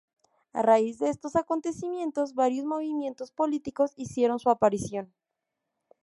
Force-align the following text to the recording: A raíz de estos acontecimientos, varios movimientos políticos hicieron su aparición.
A 0.53 0.63
raíz 0.63 0.97
de 0.97 1.09
estos 1.11 1.35
acontecimientos, 1.35 2.33
varios 2.33 2.65
movimientos 2.65 3.31
políticos 3.31 3.91
hicieron 3.97 4.39
su 4.39 4.49
aparición. 4.49 5.13